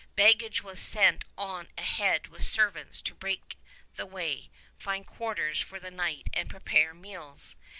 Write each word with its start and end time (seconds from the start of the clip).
Baggage 0.15 0.63
was 0.63 0.79
sent 0.79 1.25
on 1.37 1.67
ahead 1.77 2.27
with 2.29 2.41
servants 2.43 3.03
to 3.03 3.13
break 3.13 3.55
the 3.97 4.05
way, 4.07 4.49
find 4.79 5.05
quarters 5.05 5.61
for 5.61 5.79
the 5.79 5.91
night, 5.91 6.25
and 6.33 6.49
prepare 6.49 6.95
meals. 6.95 7.55